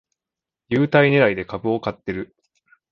[0.69, 2.35] 優待ねらいで株を買ってる